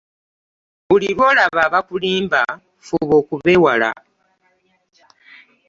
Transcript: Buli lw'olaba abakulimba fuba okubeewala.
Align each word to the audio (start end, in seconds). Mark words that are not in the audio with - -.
Buli 0.87 1.07
lw'olaba 1.17 1.59
abakulimba 1.67 2.41
fuba 2.85 3.13
okubeewala. 3.21 3.91